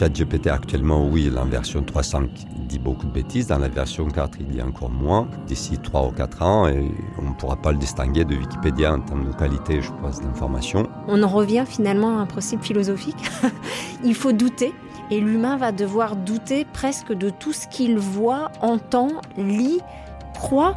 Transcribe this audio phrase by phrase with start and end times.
[0.00, 2.22] ChatGPT actuellement, oui, la version 300
[2.66, 3.48] dit beaucoup de bêtises.
[3.48, 5.28] Dans la version 4, il dit encore moins.
[5.46, 9.00] D'ici 3 ou 4 ans, et on ne pourra pas le distinguer de Wikipédia en
[9.00, 10.88] termes de qualité, je pense, d'information.
[11.06, 13.30] On en revient finalement à un principe philosophique.
[14.02, 14.72] il faut douter.
[15.10, 19.80] Et l'humain va devoir douter presque de tout ce qu'il voit, entend, lit,
[20.32, 20.74] croit.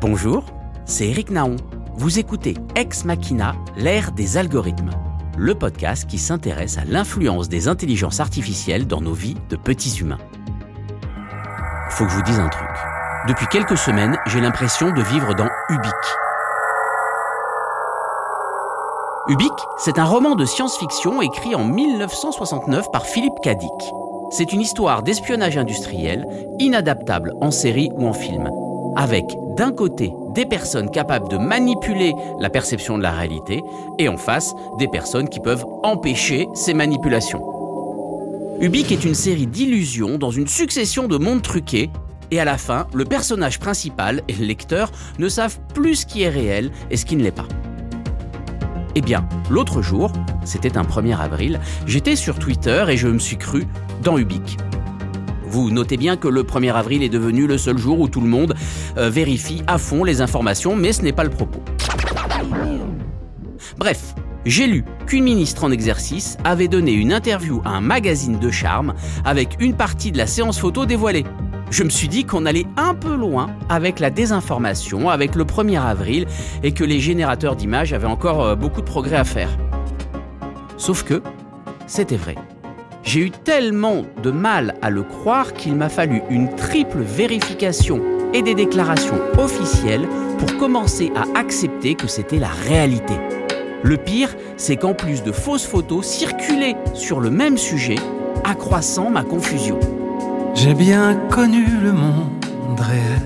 [0.00, 0.44] Bonjour,
[0.84, 1.56] c'est Eric Naon.
[1.96, 4.90] Vous écoutez Ex Machina, l'ère des algorithmes
[5.36, 10.18] le podcast qui s'intéresse à l'influence des intelligences artificielles dans nos vies de petits humains.
[11.90, 12.68] Faut que je vous dise un truc.
[13.28, 15.92] Depuis quelques semaines, j'ai l'impression de vivre dans Ubik.
[19.28, 23.70] Ubik, c'est un roman de science-fiction écrit en 1969 par Philippe Cadic.
[24.30, 26.26] C'est une histoire d'espionnage industriel,
[26.58, 28.48] inadaptable en série ou en film,
[28.96, 29.24] avec
[29.56, 33.62] d'un côté des personnes capables de manipuler la perception de la réalité
[33.98, 37.42] et en face des personnes qui peuvent empêcher ces manipulations.
[38.60, 41.90] Ubik est une série d'illusions dans une succession de mondes truqués
[42.30, 46.22] et à la fin, le personnage principal et le lecteur ne savent plus ce qui
[46.22, 47.46] est réel et ce qui ne l'est pas.
[48.94, 50.10] Eh bien, l'autre jour,
[50.44, 53.66] c'était un 1er avril, j'étais sur Twitter et je me suis cru
[54.02, 54.56] dans Ubik.
[55.46, 58.28] Vous notez bien que le 1er avril est devenu le seul jour où tout le
[58.28, 58.54] monde
[58.98, 61.60] euh, vérifie à fond les informations, mais ce n'est pas le propos.
[63.78, 68.50] Bref, j'ai lu qu'une ministre en exercice avait donné une interview à un magazine de
[68.50, 68.94] charme
[69.24, 71.24] avec une partie de la séance photo dévoilée.
[71.70, 75.80] Je me suis dit qu'on allait un peu loin avec la désinformation, avec le 1er
[75.80, 76.26] avril,
[76.62, 79.50] et que les générateurs d'images avaient encore euh, beaucoup de progrès à faire.
[80.76, 81.22] Sauf que
[81.86, 82.36] c'était vrai.
[83.06, 88.02] J'ai eu tellement de mal à le croire qu'il m'a fallu une triple vérification
[88.34, 93.14] et des déclarations officielles pour commencer à accepter que c'était la réalité.
[93.84, 97.94] Le pire, c'est qu'en plus de fausses photos circulaient sur le même sujet,
[98.42, 99.78] accroissant ma confusion.
[100.54, 103.22] J'ai bien connu le monde réel.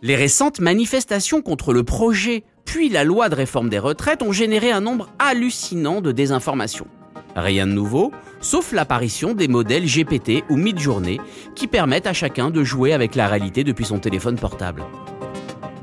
[0.00, 2.44] Les récentes manifestations contre le projet
[2.76, 6.86] puis la loi de réforme des retraites ont généré un nombre hallucinant de désinformations.
[7.34, 11.18] Rien de nouveau, sauf l'apparition des modèles GPT ou mid-journée
[11.54, 14.82] qui permettent à chacun de jouer avec la réalité depuis son téléphone portable.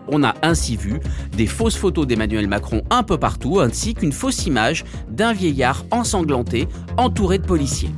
[0.07, 0.99] On a ainsi vu
[1.35, 6.67] des fausses photos d'Emmanuel Macron un peu partout, ainsi qu'une fausse image d'un vieillard ensanglanté
[6.97, 7.89] entouré de policiers.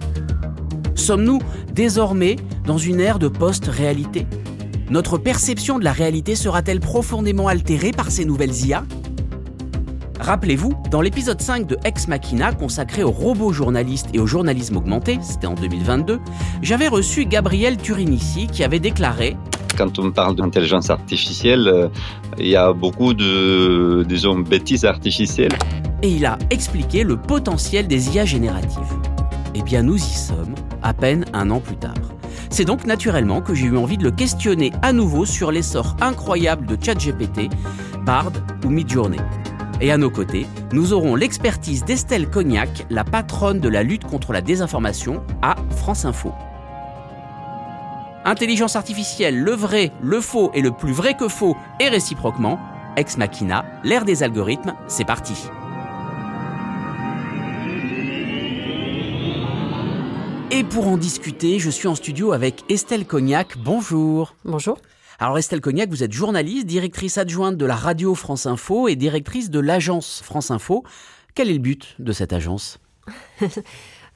[0.95, 1.39] Sommes-nous
[1.73, 4.25] désormais dans une ère de post-réalité?
[4.89, 8.83] Notre perception de la réalité sera-t-elle profondément altérée par ces nouvelles IA
[10.19, 15.19] Rappelez-vous, dans l'épisode 5 de Ex Machina consacré aux robots journalistes et au journalisme augmenté,
[15.21, 16.19] c'était en 2022,
[16.61, 19.35] j'avais reçu Gabriel Turinici qui avait déclaré
[19.77, 21.89] quand on parle d'intelligence artificielle, euh,
[22.37, 25.51] il y a beaucoup de, disons, bêtises artificielles.
[26.01, 28.81] Et il a expliqué le potentiel des IA génératives.
[29.53, 31.93] Eh bien, nous y sommes, à peine un an plus tard.
[32.55, 36.65] C'est donc naturellement que j'ai eu envie de le questionner à nouveau sur l'essor incroyable
[36.65, 37.49] de ChatGPT,
[38.05, 38.31] Bard
[38.63, 39.19] ou Midjourney.
[39.81, 44.31] Et à nos côtés, nous aurons l'expertise d'Estelle Cognac, la patronne de la lutte contre
[44.31, 46.31] la désinformation à France Info.
[48.23, 52.57] Intelligence artificielle, le vrai, le faux et le plus vrai que faux et réciproquement,
[52.95, 55.49] Ex Machina, l'ère des algorithmes, c'est parti.
[60.55, 63.57] Et pour en discuter, je suis en studio avec Estelle Cognac.
[63.57, 64.37] Bonjour.
[64.45, 64.77] Bonjour.
[65.19, 69.49] Alors Estelle Cognac, vous êtes journaliste, directrice adjointe de la radio France Info et directrice
[69.49, 70.85] de l'agence France Info.
[71.33, 72.79] Quel est le but de cette agence?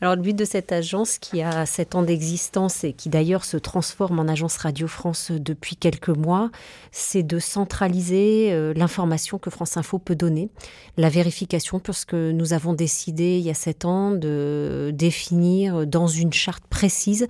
[0.01, 3.57] Alors le but de cette agence qui a sept ans d'existence et qui d'ailleurs se
[3.57, 6.51] transforme en agence Radio France depuis quelques mois,
[6.91, 10.49] c'est de centraliser euh, l'information que France Info peut donner,
[10.95, 16.31] la vérification, puisque nous avons décidé il y a sept ans de définir dans une
[16.31, 17.27] charte précise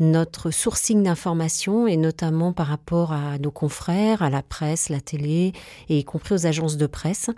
[0.00, 5.52] notre sourcing d'informations et notamment par rapport à nos confrères, à la presse, la télé
[5.88, 7.30] et y compris aux agences de presse.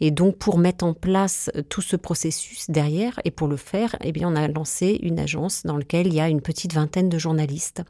[0.00, 4.12] Et donc pour mettre en place tout ce processus derrière et pour le faire, eh
[4.12, 7.18] bien on a lancé une agence dans laquelle il y a une petite vingtaine de
[7.18, 7.82] journalistes.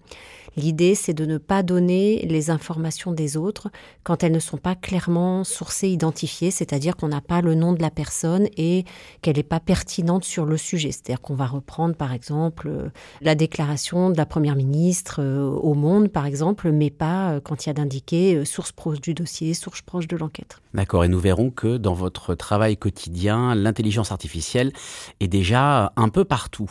[0.56, 3.69] L'idée, c'est de ne pas donner les informations des autres
[4.02, 7.81] quand elles ne sont pas clairement sourcées, identifiées, c'est-à-dire qu'on n'a pas le nom de
[7.81, 8.85] la personne et
[9.23, 10.93] qu'elle n'est pas pertinente sur le sujet.
[10.93, 12.88] C'est-à-dire qu'on va reprendre, par exemple, euh,
[13.20, 17.64] la déclaration de la Première ministre euh, au Monde, par exemple, mais pas euh, quand
[17.64, 20.61] il y a d'indiquer source proche du dossier, source proche de l'enquête.
[20.75, 24.73] D'accord, et nous verrons que dans votre travail quotidien, l'intelligence artificielle
[25.20, 26.70] est déjà un peu partout.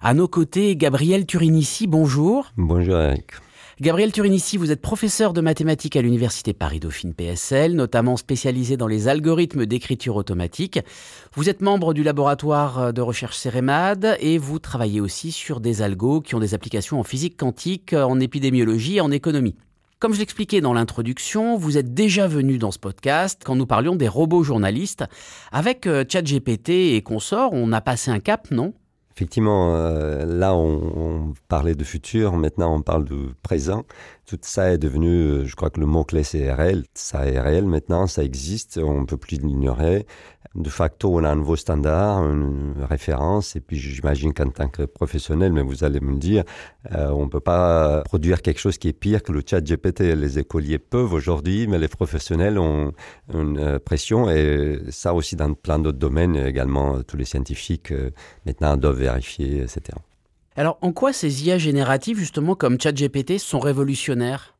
[0.00, 2.52] À nos côtés, Gabriel Turinici, bonjour.
[2.56, 3.32] Bonjour Eric.
[3.80, 9.08] Gabriel Turinici, vous êtes professeur de mathématiques à l'Université Paris-Dauphine PSL, notamment spécialisé dans les
[9.08, 10.78] algorithmes d'écriture automatique.
[11.34, 16.20] Vous êtes membre du laboratoire de recherche Cérémade et vous travaillez aussi sur des algos
[16.20, 19.56] qui ont des applications en physique quantique, en épidémiologie et en économie.
[19.98, 23.96] Comme je l'expliquais dans l'introduction, vous êtes déjà venu dans ce podcast quand nous parlions
[23.96, 25.04] des robots journalistes.
[25.50, 28.74] Avec euh, ChatGPT et consorts, on a passé un cap, non?
[29.18, 33.84] Effectivement, euh, là, on, parlait de futur, maintenant on parle de présent.
[34.26, 36.84] Tout ça est devenu, euh, je crois que le mot-clé c'est réel.
[36.94, 40.06] Ça est réel maintenant, ça existe, on ne peut plus l'ignorer
[40.54, 44.82] de facto, on a un nouveau standard, une référence, et puis j'imagine qu'en tant que
[44.82, 46.44] professionnel, mais vous allez me dire,
[46.94, 50.00] euh, on ne peut pas produire quelque chose qui est pire que le chat GPT.
[50.16, 52.92] Les écoliers peuvent aujourd'hui, mais les professionnels ont
[53.32, 57.92] une pression, et ça aussi dans plein d'autres domaines, également tous les scientifiques
[58.46, 59.80] maintenant doivent vérifier, etc.
[60.56, 64.58] Alors, en quoi ces IA génératives, justement, comme ChatGPT, sont révolutionnaires?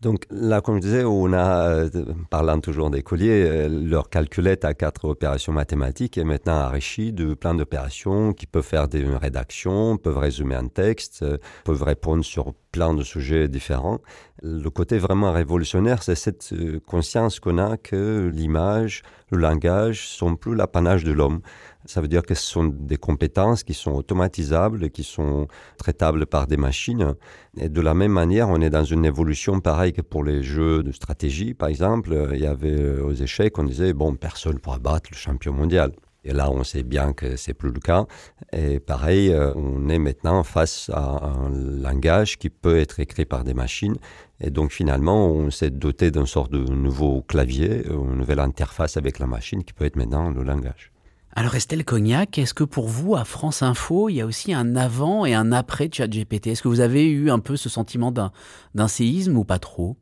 [0.00, 1.90] Donc là, comme je disais, on a, euh,
[2.30, 7.34] parlant toujours des colliers, euh, leur calculette à quatre opérations mathématiques est maintenant enrichie de
[7.34, 12.54] plein d'opérations qui peuvent faire des rédactions, peuvent résumer un texte, euh, peuvent répondre sur
[12.72, 13.98] plein de sujets différents.
[14.42, 16.54] Le côté vraiment révolutionnaire, c'est cette
[16.86, 21.40] conscience qu'on a que l'image, le langage sont plus l'apanage de l'homme.
[21.86, 25.46] Ça veut dire que ce sont des compétences qui sont automatisables, qui sont
[25.78, 27.14] traitables par des machines.
[27.56, 30.82] Et de la même manière, on est dans une évolution pareille que pour les jeux
[30.82, 32.30] de stratégie, par exemple.
[32.34, 35.52] Il y avait euh, aux échecs, on disait, bon, personne ne pourra battre le champion
[35.52, 35.92] mondial.
[36.24, 38.06] Et là, on sait bien que c'est plus le cas.
[38.52, 43.44] Et pareil, euh, on est maintenant face à un langage qui peut être écrit par
[43.44, 43.96] des machines.
[44.40, 49.18] Et donc, finalement, on s'est doté d'un sort de nouveau clavier, une nouvelle interface avec
[49.18, 50.92] la machine qui peut être maintenant le langage.
[51.36, 54.74] Alors Estelle Cognac, est-ce que pour vous, à France Info, il y a aussi un
[54.74, 58.88] avant et un après ChatGPT Est-ce que vous avez eu un peu ce sentiment d'un
[58.88, 59.96] séisme ou pas trop?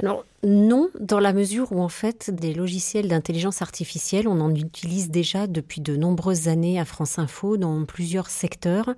[0.00, 5.10] Alors non, dans la mesure où en fait des logiciels d'intelligence artificielle, on en utilise
[5.10, 8.94] déjà depuis de nombreuses années à France Info dans plusieurs secteurs.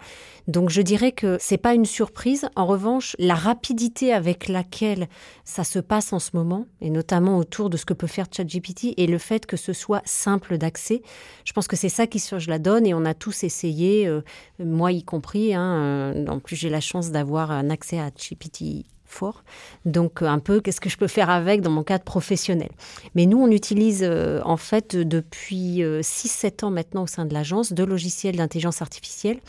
[0.47, 2.51] Donc je dirais que c'est pas une surprise.
[2.55, 5.09] En revanche, la rapidité avec laquelle
[5.47, 8.93] ça se passe en ce moment, et notamment autour de ce que peut faire ChatGPT,
[8.99, 11.01] et le fait que ce soit simple d'accès,
[11.47, 12.87] je pense que c'est ça qui change la donne.
[12.87, 14.21] Et on a tous essayé, euh,
[14.63, 15.55] moi y compris.
[15.55, 19.43] Hein, euh, en plus, j'ai la chance d'avoir un accès à GPT fort.
[19.85, 22.71] Donc euh, un peu qu'est-ce que je peux faire avec dans mon cadre professionnel?
[23.15, 27.35] Mais nous, on utilise euh, en fait depuis 6-7 euh, ans maintenant au sein de
[27.35, 29.41] l'agence deux logiciels d'intelligence artificielle.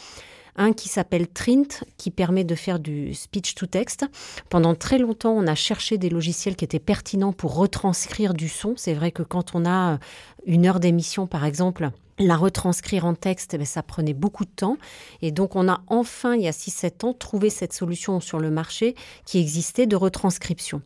[0.55, 4.05] Un qui s'appelle Trint, qui permet de faire du speech to text.
[4.49, 8.73] Pendant très longtemps, on a cherché des logiciels qui étaient pertinents pour retranscrire du son.
[8.77, 9.99] C'est vrai que quand on a
[10.45, 14.77] une heure d'émission, par exemple, la retranscrire en texte, eh ça prenait beaucoup de temps.
[15.21, 18.51] Et donc, on a enfin, il y a 6-7 ans, trouvé cette solution sur le
[18.51, 18.95] marché
[19.25, 20.81] qui existait de retranscription.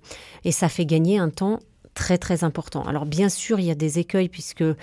[0.45, 1.59] Et ça fait gagner un temps
[1.93, 2.83] très très important.
[2.83, 4.75] Alors bien sûr, il y a des écueils puisque euh,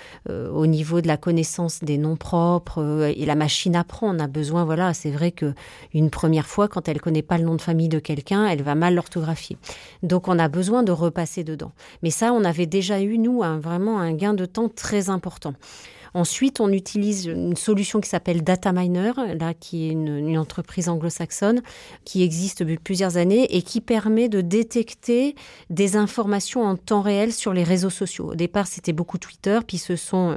[0.51, 4.27] au niveau de la connaissance des noms propres euh, et la machine apprend, on a
[4.27, 5.53] besoin voilà, c'est vrai que
[5.93, 8.75] une première fois quand elle connaît pas le nom de famille de quelqu'un, elle va
[8.75, 9.57] mal l'orthographier.
[10.03, 11.71] Donc on a besoin de repasser dedans.
[12.03, 15.53] Mais ça, on avait déjà eu nous vraiment un gain de temps très important.
[16.13, 21.61] Ensuite, on utilise une solution qui s'appelle Data Miner, là, qui est une, entreprise anglo-saxonne
[22.05, 25.35] qui existe depuis plusieurs années et qui permet de détecter
[25.69, 28.31] des informations en temps réel sur les réseaux sociaux.
[28.31, 30.35] Au départ, c'était beaucoup Twitter, puis se sont euh,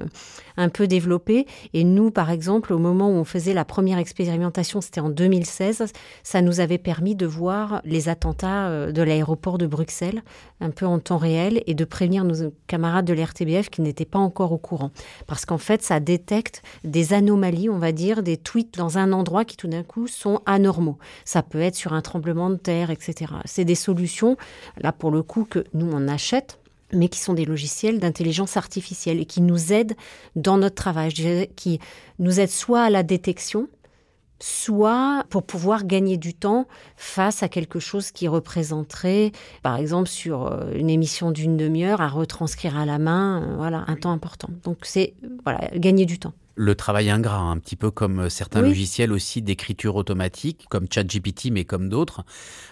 [0.56, 1.46] un peu développés.
[1.72, 5.84] Et nous, par exemple, au moment où on faisait la première expérimentation, c'était en 2016,
[6.22, 10.22] ça nous avait permis de voir les attentats euh, de l'aéroport de Bruxelles
[10.60, 14.18] un peu en temps réel et de prévenir nos camarades de l'RTBF qui n'étaient pas
[14.18, 14.90] encore au courant.
[15.26, 19.44] Parce qu'en fait, ça détecte des anomalies, on va dire, des tweets dans un endroit
[19.44, 20.98] qui tout d'un coup sont anormaux.
[21.24, 23.32] Ça peut être sur un tremblement de terre, etc.
[23.44, 24.36] C'est des solutions,
[24.76, 26.58] là pour le coup, que nous on achète
[26.92, 29.94] mais qui sont des logiciels d'intelligence artificielle et qui nous aident
[30.36, 31.12] dans notre travail,
[31.56, 31.80] qui
[32.20, 33.68] nous aident soit à la détection,
[34.40, 40.46] soit pour pouvoir gagner du temps face à quelque chose qui représenterait, par exemple, sur
[40.46, 44.48] euh, une émission d'une demi-heure, à retranscrire à la main, euh, voilà, un temps important.
[44.64, 45.14] Donc c'est
[45.44, 46.32] voilà, gagner du temps.
[46.56, 51.50] Le travail ingrat, un petit peu comme euh, certains logiciels aussi d'écriture automatique, comme ChatGPT,
[51.50, 52.24] mais comme d'autres,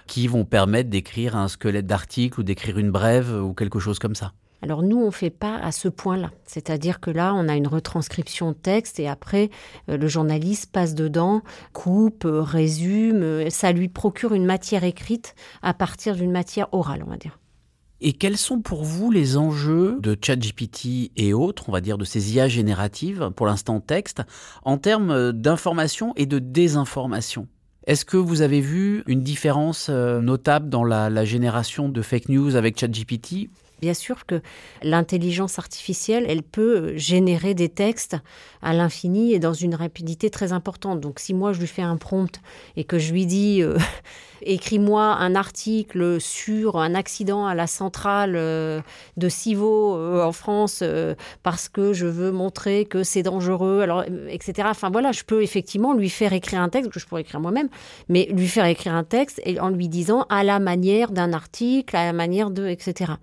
[0.07, 4.14] qui vont permettre d'écrire un squelette d'article ou d'écrire une brève ou quelque chose comme
[4.14, 4.33] ça.
[4.62, 6.31] Alors nous, on ne fait pas à ce point-là.
[6.45, 9.50] C'est-à-dire que là, on a une retranscription texte et après,
[9.88, 11.42] euh, le journaliste passe dedans,
[11.73, 13.23] coupe, euh, résume.
[13.23, 17.40] Euh, ça lui procure une matière écrite à partir d'une matière orale, on va dire.
[18.00, 22.04] Et quels sont pour vous les enjeux de ChatGPT et autres, on va dire de
[22.04, 24.23] ces IA génératives, pour l'instant texte,
[24.64, 27.47] en termes d'information et de désinformation?
[27.87, 32.57] Est-ce que vous avez vu une différence notable dans la, la génération de fake news
[32.57, 33.50] avec ChatGPT?
[33.82, 34.40] Bien sûr que
[34.84, 38.16] l'intelligence artificielle, elle peut générer des textes
[38.62, 41.00] à l'infini et dans une rapidité très importante.
[41.00, 42.40] Donc si moi je lui fais un prompt
[42.76, 43.76] et que je lui dis euh,
[44.42, 48.80] écris-moi un article sur un accident à la centrale euh,
[49.16, 50.84] de Civaux euh, en France
[51.42, 54.68] parce que je veux montrer que c'est dangereux, alors etc.
[54.70, 57.68] Enfin voilà, je peux effectivement lui faire écrire un texte que je pourrais écrire moi-même,
[58.08, 61.96] mais lui faire écrire un texte et en lui disant à la manière d'un article,
[61.96, 63.14] à la manière de etc.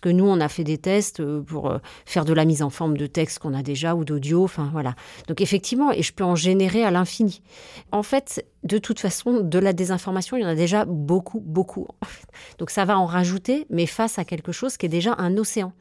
[0.00, 1.72] que nous on a fait des tests pour
[2.06, 4.94] faire de la mise en forme de texte qu'on a déjà ou d'audio, enfin voilà.
[5.28, 7.42] Donc effectivement, et je peux en générer à l'infini.
[7.92, 11.86] En fait, de toute façon, de la désinformation, il y en a déjà beaucoup, beaucoup.
[12.58, 15.72] Donc ça va en rajouter, mais face à quelque chose qui est déjà un océan.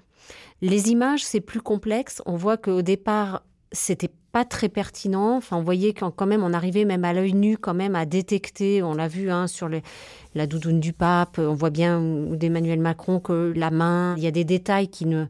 [0.62, 2.22] Les images, c'est plus complexe.
[2.26, 5.38] On voit qu'au départ, c'était pas très pertinent.
[5.38, 8.83] Enfin, on voyait quand même on arrivait même à l'œil nu quand même à détecter.
[8.83, 9.69] On l'a vu hein, sur
[10.36, 11.39] la doudoune du pape.
[11.39, 14.15] On voit bien d'Emmanuel Macron que la main.
[14.17, 15.25] Il y a des détails qui ne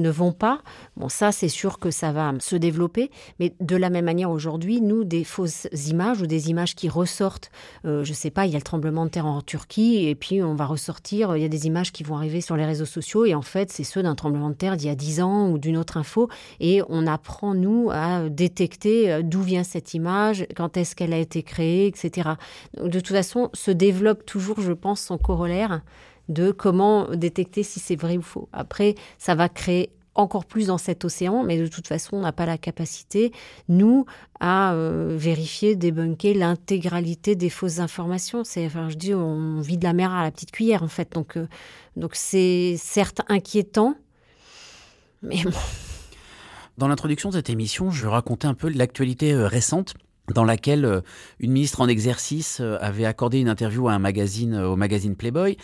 [0.00, 0.60] ne vont pas.
[0.96, 4.80] Bon, ça, c'est sûr que ça va se développer, mais de la même manière, aujourd'hui,
[4.80, 7.50] nous, des fausses images ou des images qui ressortent,
[7.84, 10.42] euh, je sais pas, il y a le tremblement de terre en Turquie, et puis
[10.42, 13.24] on va ressortir, il y a des images qui vont arriver sur les réseaux sociaux,
[13.24, 15.58] et en fait, c'est ceux d'un tremblement de terre d'il y a 10 ans ou
[15.58, 16.28] d'une autre info,
[16.60, 21.18] et on apprend, nous, à détecter euh, d'où vient cette image, quand est-ce qu'elle a
[21.18, 22.30] été créée, etc.
[22.76, 25.82] De toute façon, se développe toujours, je pense, son corollaire
[26.30, 28.48] de comment détecter si c'est vrai ou faux.
[28.52, 32.32] Après, ça va créer encore plus dans cet océan, mais de toute façon, on n'a
[32.32, 33.32] pas la capacité,
[33.68, 34.06] nous,
[34.40, 38.44] à euh, vérifier, débunker l'intégralité des fausses informations.
[38.44, 41.12] C'est, je dis, on vit de la mer à la petite cuillère, en fait.
[41.12, 41.46] Donc, euh,
[41.96, 43.94] donc c'est certes inquiétant,
[45.22, 45.50] mais bon.
[46.78, 49.94] Dans l'introduction de cette émission, je raconter un peu l'actualité euh, récente
[50.32, 51.00] dans laquelle euh,
[51.38, 55.16] une ministre en exercice euh, avait accordé une interview à un magazine, euh, au magazine
[55.16, 55.56] Playboy,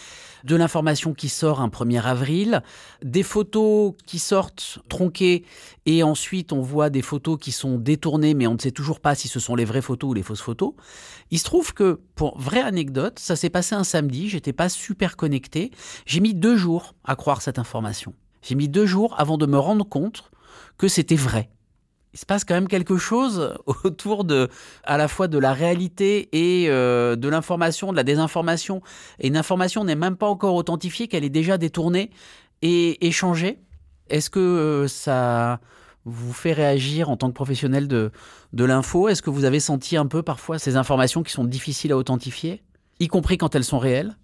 [0.45, 2.63] de l'information qui sort un 1er avril,
[3.03, 5.45] des photos qui sortent tronquées,
[5.87, 9.15] et ensuite on voit des photos qui sont détournées, mais on ne sait toujours pas
[9.15, 10.75] si ce sont les vraies photos ou les fausses photos.
[11.31, 15.17] Il se trouve que, pour vraie anecdote, ça s'est passé un samedi, j'étais pas super
[15.17, 15.71] connecté,
[16.07, 18.15] j'ai mis deux jours à croire cette information.
[18.43, 20.31] J'ai mis deux jours avant de me rendre compte
[20.79, 21.51] que c'était vrai
[22.13, 24.49] il se passe quand même quelque chose autour de,
[24.85, 28.81] à la fois de la réalité et euh, de l'information, de la désinformation.
[29.19, 32.11] Et une information n'est même pas encore authentifiée, qu'elle est déjà détournée
[32.63, 33.59] et échangée.
[34.09, 35.61] Est-ce que euh, ça
[36.05, 38.13] vous fait réagir en tant que professionnel de,
[38.53, 39.09] de l'info?
[39.09, 42.63] Est-ce que vous avez senti un peu parfois ces informations qui sont difficiles à authentifier,
[43.01, 44.17] y compris quand elles sont réelles?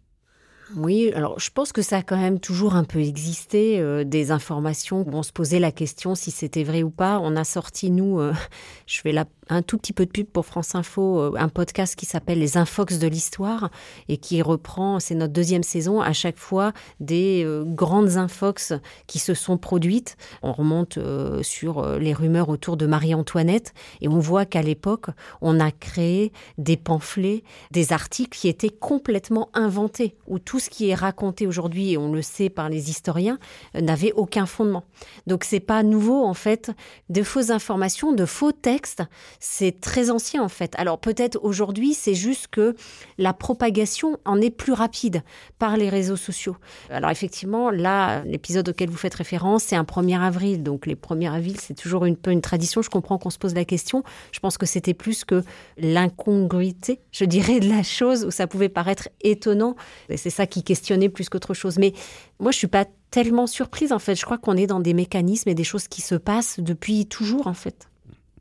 [0.77, 4.31] Oui, alors je pense que ça a quand même toujours un peu existé, euh, des
[4.31, 7.19] informations où on se posait la question si c'était vrai ou pas.
[7.23, 8.33] On a sorti, nous, euh,
[8.87, 11.97] je fais la, un tout petit peu de pub pour France Info, euh, un podcast
[11.97, 13.71] qui s'appelle Les Infox de l'Histoire
[14.09, 18.73] et qui reprend, c'est notre deuxième saison, à chaque fois des grandes infox
[19.07, 20.17] qui se sont produites.
[20.43, 20.99] On remonte
[21.43, 25.07] sur les rumeurs autour de Marie-Antoinette et on voit qu'à l'époque,
[25.41, 30.89] on a créé des pamphlets, des articles qui étaient complètement inventés, où tout ce qui
[30.89, 33.39] est raconté aujourd'hui, et on le sait par les historiens,
[33.77, 34.85] euh, n'avait aucun fondement.
[35.27, 36.71] Donc c'est pas nouveau en fait,
[37.09, 39.03] de fausses informations, de faux textes,
[39.41, 40.75] c'est très ancien en fait.
[40.77, 42.75] Alors peut-être aujourd'hui, c'est juste que
[43.19, 45.23] la propagation en est plus rapide
[45.59, 46.57] par les réseaux sociaux.
[46.91, 50.63] Alors effectivement, là, l'épisode auquel vous faites référence, c'est un 1er avril.
[50.63, 52.83] Donc les 1er avril, c'est toujours une peu une tradition.
[52.83, 54.05] Je comprends qu'on se pose la question.
[54.33, 55.43] Je pense que c'était plus que
[55.77, 59.77] l'incongruité, je dirais, de la chose où ça pouvait paraître étonnant.
[60.09, 61.79] Et c'est ça qui questionnait plus qu'autre chose.
[61.79, 61.93] Mais
[62.39, 64.15] moi, je suis pas tellement surprise en fait.
[64.15, 67.47] Je crois qu'on est dans des mécanismes et des choses qui se passent depuis toujours
[67.47, 67.89] en fait.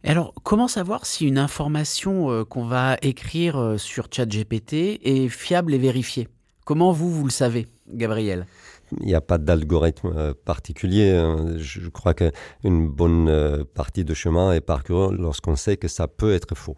[0.03, 5.74] Alors, comment savoir si une information euh, qu'on va écrire euh, sur ChatGPT est fiable
[5.74, 6.27] et vérifiée?
[6.65, 8.46] Comment vous, vous le savez, Gabriel?
[9.00, 11.12] Il n'y a pas d'algorithme euh, particulier.
[11.12, 11.53] hein.
[11.58, 16.34] Je crois qu'une bonne euh, partie de chemin est parcouru lorsqu'on sait que ça peut
[16.34, 16.77] être faux.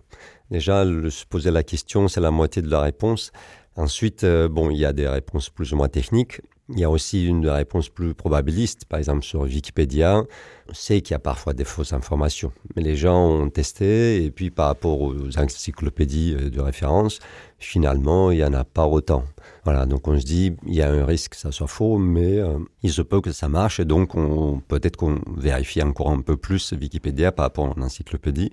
[0.51, 3.31] Déjà, le, se poser la question, c'est la moitié de la réponse.
[3.75, 6.41] Ensuite, euh, bon, il y a des réponses plus ou moins techniques.
[6.69, 8.85] Il y a aussi une réponse plus probabiliste.
[8.85, 10.23] Par exemple, sur Wikipédia,
[10.69, 12.53] on sait qu'il y a parfois des fausses informations.
[12.75, 17.19] Mais les gens ont testé, et puis par rapport aux encyclopédies euh, de référence,
[17.63, 19.23] finalement, il n'y en a pas autant.
[19.63, 22.37] Voilà, donc on se dit, il y a un risque que ça soit faux, mais
[22.37, 26.19] euh, il se peut que ça marche, et donc on, peut-être qu'on vérifie encore un
[26.19, 28.51] peu plus Wikipédia par rapport à l'encyclopédie.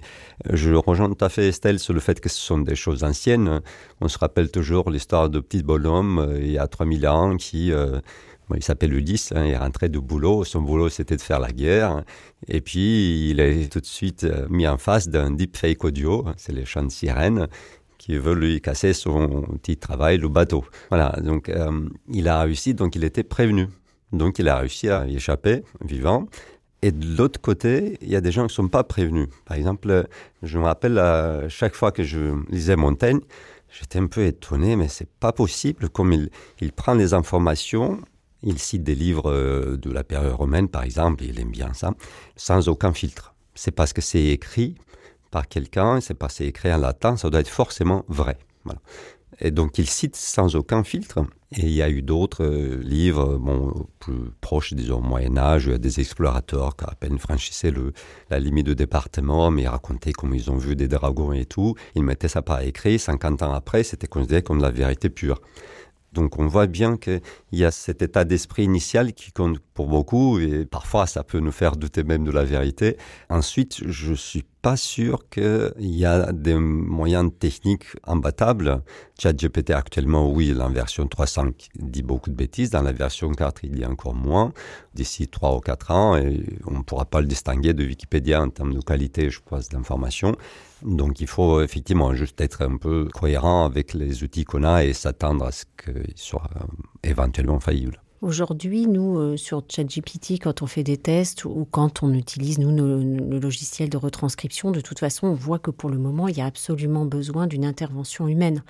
[0.49, 3.61] Je rejoins tout à fait Estelle sur le fait que ce sont des choses anciennes.
[4.01, 7.73] On se rappelle toujours l'histoire de petit bonhomme euh, il y a 3000 ans qui...
[7.73, 8.01] Euh,
[8.57, 12.03] il s'appelle Ulysse, hein, il rentrait du boulot, son boulot c'était de faire la guerre,
[12.49, 16.65] et puis il est tout de suite mis en face d'un deepfake audio, c'est les
[16.65, 17.47] chants de sirène,
[18.01, 20.65] qui veut lui casser son petit travail, le bateau.
[20.89, 23.69] Voilà, donc euh, il a réussi, donc il était prévenu.
[24.11, 26.27] Donc il a réussi à y échapper, vivant.
[26.81, 29.29] Et de l'autre côté, il y a des gens qui ne sont pas prévenus.
[29.45, 30.09] Par exemple,
[30.43, 33.21] je me rappelle à chaque fois que je lisais Montaigne,
[33.69, 36.31] j'étais un peu étonné, mais c'est pas possible comme il,
[36.63, 38.01] il prend les informations
[38.43, 41.93] il cite des livres euh, de la période romaine, par exemple, il aime bien ça,
[42.37, 43.35] sans aucun filtre.
[43.55, 44.77] C'est parce que c'est écrit
[45.31, 48.39] par quelqu'un, c'est c'est écrit en latin, ça doit être forcément vrai.
[49.41, 51.21] Et donc il cite sans aucun filtre.
[51.57, 55.99] Et il y a eu d'autres euh, livres, bon, plus proches, disons, Moyen Âge, des
[55.99, 57.93] explorateurs qui à peine franchissaient le,
[58.29, 61.75] la limite de département, mais racontaient comment ils ont vu des dragons et tout.
[61.97, 63.01] Ils mettaient ça par écrit.
[63.01, 65.41] 50 ans après, c'était considéré comme la vérité pure.
[66.13, 67.21] Donc on voit bien qu'il
[67.53, 71.53] y a cet état d'esprit initial qui compte pour beaucoup et parfois ça peut nous
[71.53, 72.97] faire douter même de la vérité.
[73.29, 78.83] Ensuite, je suis pas sûr qu'il y a des moyens techniques imbattables.
[79.19, 82.71] ChatGPT actuellement, oui, la version 3.5 dit beaucoup de bêtises.
[82.71, 84.53] Dans la version 4, il y a encore moins.
[84.95, 88.51] D'ici 3 ou 4 ans, et on ne pourra pas le distinguer de Wikipédia en
[88.51, 90.37] termes de qualité, je pense, d'information.
[90.83, 94.93] Donc il faut effectivement juste être un peu cohérent avec les outils qu'on a et
[94.93, 96.51] s'attendre à ce qu'ils soient
[97.03, 98.01] éventuellement faillibles.
[98.23, 102.71] Aujourd'hui, nous, euh, sur ChatGPT, quand on fait des tests ou quand on utilise, nous,
[102.71, 106.43] nos, logiciels de retranscription, de toute façon, on voit que pour le moment, il y
[106.43, 108.63] a absolument besoin d'une intervention humaine.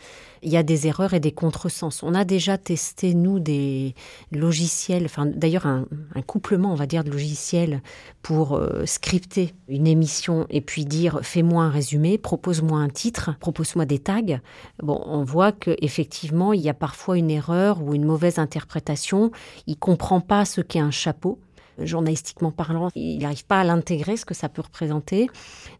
[0.42, 2.04] Il y a des erreurs et des contresens.
[2.04, 3.96] On a déjà testé, nous, des
[4.30, 5.86] logiciels, enfin, d'ailleurs, un,
[6.28, 7.82] couplement, on va dire, de logiciels
[8.22, 13.84] pour euh, scripter une émission et puis dire fais-moi un résumé, propose-moi un titre, propose-moi
[13.84, 14.38] des tags.
[14.80, 19.32] Bon, on voit qu'effectivement, il y a parfois une erreur ou une mauvaise interprétation
[19.66, 21.38] il comprend pas ce qu'est un chapeau.
[21.78, 25.28] Journalistiquement parlant, il n'arrive pas à l'intégrer, ce que ça peut représenter.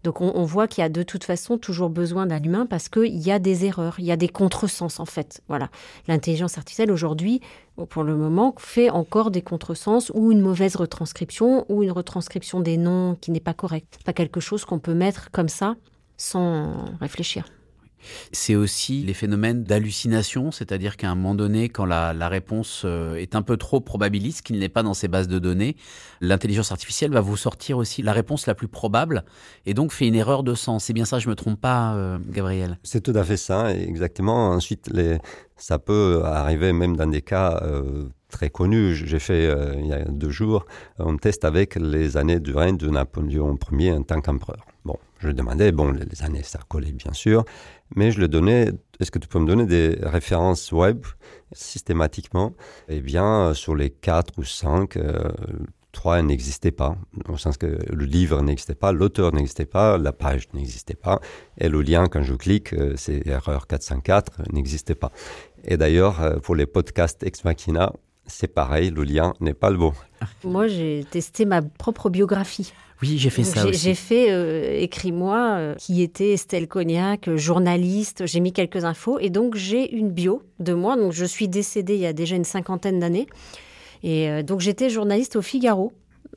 [0.02, 3.18] Donc on, voit qu'il y a de toute façon toujours besoin d'un humain parce qu'il
[3.18, 5.42] y a des erreurs, il y a des contresens en fait.
[5.48, 5.68] Voilà.
[6.08, 7.40] L'intelligence artificielle aujourd'hui,
[7.90, 12.78] pour le moment, fait encore des contresens ou une mauvaise retranscription ou une retranscription des
[12.78, 13.98] noms qui n'est pas correcte.
[14.04, 15.76] Pas quelque chose qu'on peut mettre comme ça
[16.16, 17.44] sans réfléchir.
[18.32, 23.34] C'est aussi les phénomènes d'hallucination, c'est-à-dire qu'à un moment donné, quand la, réponse euh, est
[23.34, 25.76] un peu trop probabiliste, qu'il n'est pas dans ces bases de données,
[26.20, 29.24] l'intelligence artificielle va vous sortir aussi la réponse la plus probable
[29.66, 30.84] et donc fait une erreur de sens.
[30.84, 32.78] C'est bien ça, je me trompe pas, euh, Gabriel?
[32.82, 34.50] C'est tout à fait ça, exactement.
[34.50, 34.90] Ensuite,
[35.56, 38.94] ça peut arriver même dans des cas euh, très connus.
[38.94, 40.64] J'ai fait il y a deux jours
[40.98, 44.64] un test avec les années de règne de Napoléon Ier en tant qu'empereur.
[44.84, 47.44] Bon, je demandais, bon, les années, ça collait bien sûr,
[47.96, 51.04] mais je lui donnais, est-ce que tu peux me donner des références web
[51.52, 52.54] systématiquement?
[52.88, 55.30] Eh bien, sur les quatre ou cinq, euh,
[55.92, 56.96] trois n'existaient pas,
[57.28, 61.20] au sens que le livre n'existait pas, l'auteur n'existait pas, la page n'existait pas,
[61.58, 65.10] et le lien, quand je clique, euh, c'est erreur 404, n'existait pas.
[65.64, 67.92] Et d'ailleurs, euh, pour les podcasts Ex Machina,
[68.30, 69.92] c'est pareil, le lien n'est pas le bon.
[70.44, 72.72] Moi, j'ai testé ma propre biographie.
[73.02, 73.80] Oui, j'ai fait ça aussi.
[73.80, 78.26] J'ai fait euh, Écris-moi, euh, qui était Estelle Cognac, journaliste.
[78.26, 79.18] J'ai mis quelques infos.
[79.18, 80.96] Et donc, j'ai une bio de moi.
[80.96, 83.26] Donc, je suis décédée il y a déjà une cinquantaine d'années.
[84.02, 85.92] Et euh, donc, j'étais journaliste au Figaro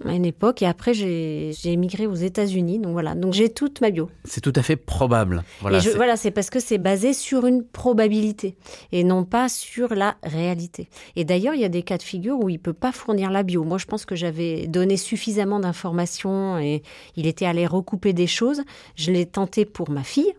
[0.06, 2.80] à une époque et après j'ai émigré aux États-Unis.
[2.80, 4.10] Donc voilà, donc j'ai toute ma bio.
[4.26, 5.44] C'est tout à fait probable.
[5.62, 8.56] Voilà, c'est parce que c'est basé sur une probabilité
[8.92, 10.90] et non pas sur la réalité.
[11.16, 13.44] Et d'ailleurs, il y a des cas de figure où il peut pas fournir la
[13.44, 13.64] bio.
[13.64, 16.84] Moi, je pense que j'avais donné suffisamment d'informations et
[17.16, 18.62] il était allé recouper des choses.
[18.96, 20.34] Je l'ai tenté pour ma fille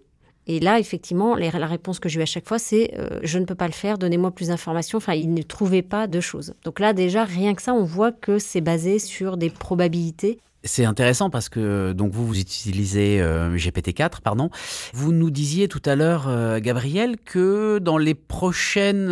[0.47, 3.47] et là, effectivement, la réponse que j'ai eue à chaque fois, c'est euh, je ne
[3.47, 4.99] peux pas le faire, donnez-moi plus d'informations.
[4.99, 6.55] Enfin, il ne trouvait pas de choses.
[6.65, 10.39] Donc là, déjà, rien que ça, on voit que c'est basé sur des probabilités.
[10.63, 14.51] C'est intéressant parce que donc vous vous utilisez euh, GPT-4, pardon.
[14.93, 19.09] Vous nous disiez tout à l'heure, euh, Gabriel, que dans les prochaines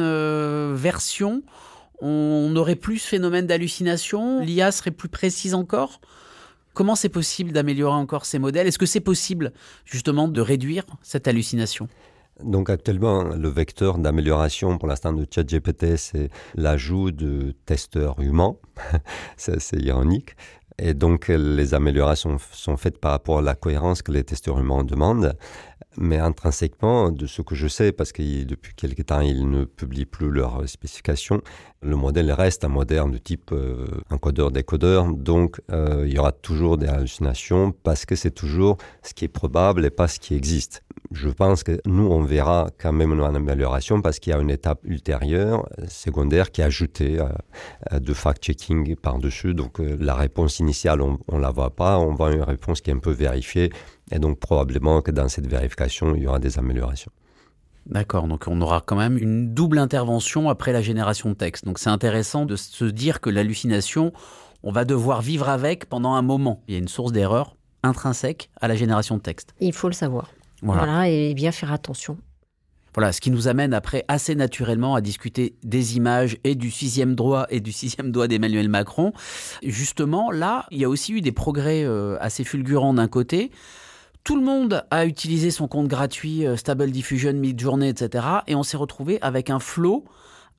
[0.75, 1.42] versions,
[2.01, 4.40] on aurait plus ce phénomène d'hallucination.
[4.40, 6.01] L'IA serait plus précise encore?
[6.75, 8.67] Comment c'est possible d'améliorer encore ces modèles?
[8.67, 9.53] Est-ce que c'est possible
[9.85, 11.89] justement de réduire cette hallucination?
[12.43, 18.57] Donc actuellement, le vecteur d'amélioration pour l'instant de ChatGPT, c'est l'ajout de testeurs humains.
[19.37, 20.35] c'est ironique.
[20.79, 24.85] Et donc, les améliorations sont faites par rapport à la cohérence que les testeurs humains
[24.85, 25.37] demandent.
[25.97, 30.07] Mais intrinsèquement, de ce que je sais, parce que depuis quelque temps, ils ne publient
[30.07, 31.42] plus leurs spécifications,
[31.83, 35.12] le modèle reste un modèle de type euh, encodeur-décodeur.
[35.12, 39.29] Donc, euh, il y aura toujours des hallucinations parce que c'est toujours ce qui est
[39.29, 40.85] probable et pas ce qui existe.
[41.11, 44.51] Je pense que nous, on verra quand même une amélioration parce qu'il y a une
[44.51, 49.53] étape ultérieure, secondaire, qui est ajoutée euh, de fact-checking par-dessus.
[49.55, 51.99] Donc, la réponse initiale, on ne la voit pas.
[51.99, 53.71] On voit une réponse qui est un peu vérifiée
[54.12, 57.11] et donc probablement que dans cette vérification, il y aura des améliorations.
[57.87, 61.64] D'accord, donc on aura quand même une double intervention après la génération de texte.
[61.64, 64.12] Donc c'est intéressant de se dire que l'hallucination,
[64.62, 66.62] on va devoir vivre avec pendant un moment.
[66.68, 69.55] Il y a une source d'erreur intrinsèque à la génération de texte.
[69.59, 70.31] Il faut le savoir.
[70.62, 70.85] Voilà.
[70.85, 72.18] Voilà, et bien faire attention.
[72.94, 77.14] Voilà, ce qui nous amène après assez naturellement à discuter des images et du sixième
[77.14, 79.12] doigt et du sixième doigt d'Emmanuel Macron.
[79.62, 83.51] Justement, là, il y a aussi eu des progrès euh, assez fulgurants d'un côté.
[84.25, 88.25] Tout le monde a utilisé son compte gratuit euh, Stable Diffusion, Midjourney, etc.
[88.47, 90.05] Et on s'est retrouvé avec un flot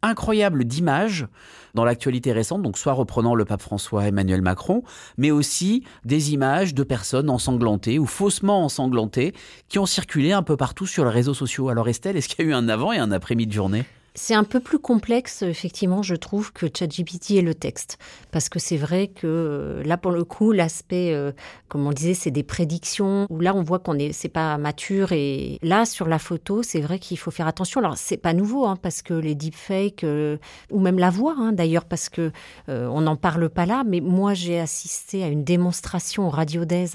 [0.02, 1.28] incroyable d'images
[1.74, 4.84] dans l'actualité récente, donc soit reprenant le pape François Emmanuel Macron,
[5.18, 9.34] mais aussi des images de personnes ensanglantées ou faussement ensanglantées
[9.70, 11.70] qui ont circulé un peu partout sur les réseaux sociaux.
[11.70, 14.44] Alors Estelle, est-ce qu'il y a eu un avant et un après-midi journée C'est un
[14.44, 17.98] peu plus complexe, effectivement, je trouve, que ChatGPT et le texte.
[18.30, 21.32] Parce que c'est vrai que euh, là, pour le coup, l'aspect, euh,
[21.68, 25.14] comme on disait, c'est des prédictions, où là, on voit qu'on est, c'est pas mature.
[25.14, 27.80] Et là, sur la photo, c'est vrai qu'il faut faire attention.
[27.80, 30.38] Alors, c'est pas nouveau, hein, parce que les deepfakes, euh,
[30.70, 32.32] ou même la voix, hein, d'ailleurs, parce que
[32.70, 36.66] euh, on n'en parle pas là, mais moi, j'ai assisté à une démonstration au Radio
[36.66, 36.92] Days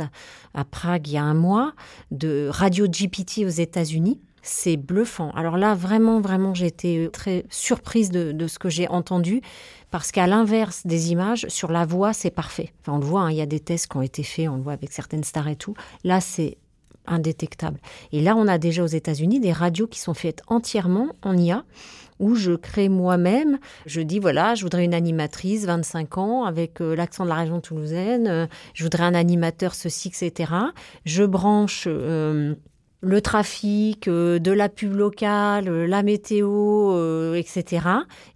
[0.55, 1.73] à Prague il y a un mois
[2.13, 4.21] de Radio GPT aux États-Unis.
[4.43, 5.31] C'est bluffant.
[5.33, 9.43] Alors là, vraiment, vraiment, j'ai été très surprise de, ce que j'ai entendu.
[9.91, 12.73] Parce qu'à l'inverse des images, sur la voix, c'est parfait.
[12.81, 14.57] Enfin, on le voit, hein, il y a des tests qui ont été faits, on
[14.57, 15.75] le voit avec certaines stars et tout.
[16.05, 16.59] Là, c'est
[17.07, 17.81] indétectable.
[18.13, 21.65] Et là, on a déjà aux États-Unis des radios qui sont faites entièrement en IA
[22.19, 23.59] où je crée moi-même.
[23.87, 27.61] Je dis voilà, je voudrais une animatrice, 25 ans, avec euh, l'accent de la région
[27.61, 28.27] toulousaine.
[28.27, 30.53] euh, je voudrais un animateur, ceci, etc.
[31.05, 31.85] Je branche.
[31.87, 32.55] euh,
[33.01, 37.87] le trafic, euh, de la pub locale, euh, la météo, euh, etc.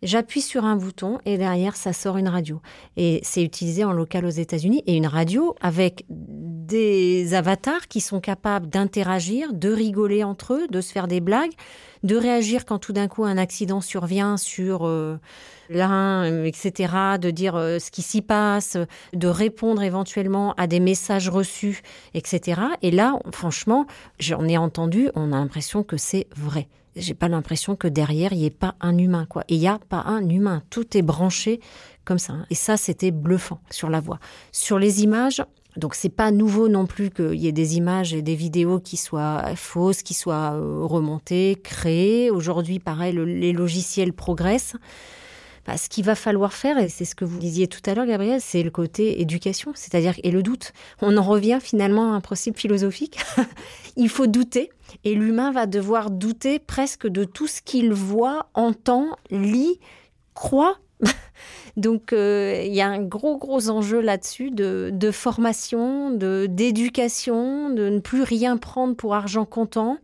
[0.03, 2.61] J'appuie sur un bouton et derrière, ça sort une radio.
[2.97, 4.85] Et c'est utilisé en local aux États-Unis.
[4.87, 10.81] Et une radio avec des avatars qui sont capables d'interagir, de rigoler entre eux, de
[10.81, 11.53] se faire des blagues,
[12.03, 15.19] de réagir quand tout d'un coup un accident survient sur euh,
[15.71, 18.77] l'un, euh, etc., de dire euh, ce qui s'y passe,
[19.13, 21.83] de répondre éventuellement à des messages reçus,
[22.15, 22.61] etc.
[22.83, 23.87] Et là, franchement,
[24.19, 26.69] j'en ai entendu, on a l'impression que c'est vrai.
[26.95, 29.45] J'ai pas l'impression que derrière, il n'y ait pas un humain, quoi.
[29.49, 30.63] Il n'y a pas un humain.
[30.69, 31.61] Tout est branché
[32.05, 32.35] comme ça.
[32.35, 32.47] hein.
[32.51, 34.19] Et ça, c'était bluffant sur la voix.
[34.51, 35.43] Sur les images,
[35.77, 38.97] donc c'est pas nouveau non plus qu'il y ait des images et des vidéos qui
[38.97, 42.31] soient fausses, qui soient euh, remontées, créées.
[42.31, 44.77] Aujourd'hui, pareil, le- les logiciels progressent.
[45.65, 48.05] Bah, ce qu'il va falloir faire, et c'est ce que vous disiez tout à l'heure,
[48.07, 50.73] Gabriel, c'est le côté éducation, c'est-à-dire et le doute.
[51.01, 53.19] On en revient finalement à un principe philosophique.
[53.97, 54.71] Il faut douter,
[55.05, 59.79] et l'humain va devoir douter presque de tout ce qu'il voit, entend, lit,
[60.35, 60.79] croit.
[61.77, 67.71] Donc euh, il y a un gros gros enjeu là-dessus de, de formation, de d'éducation,
[67.71, 69.99] de ne plus rien prendre pour argent comptant.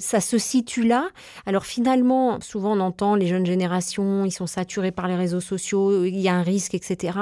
[0.00, 1.08] Ça se situe là.
[1.44, 6.04] Alors finalement, souvent on entend les jeunes générations, ils sont saturés par les réseaux sociaux,
[6.04, 7.18] il y a un risque, etc.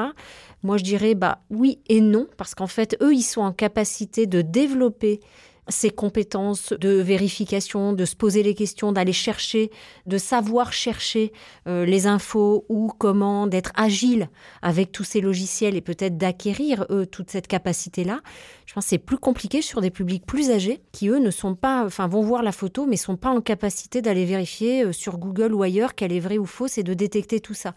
[0.63, 4.27] Moi je dirais bah oui et non, parce qu'en fait eux ils sont en capacité
[4.27, 5.21] de développer
[5.69, 9.71] ces compétences de vérification, de se poser les questions, d'aller chercher,
[10.07, 11.33] de savoir chercher
[11.67, 14.29] euh, les infos ou comment, d'être agile
[14.63, 18.21] avec tous ces logiciels et peut-être d'acquérir, eux, toute cette capacité-là.
[18.67, 21.55] Je pense que c'est plus compliqué sur des publics plus âgés qui, eux, ne sont
[21.55, 25.19] pas, enfin, vont voir la photo, mais sont pas en capacité d'aller vérifier euh, sur
[25.19, 27.75] Google ou ailleurs qu'elle est vraie ou fausse et de détecter tout ça.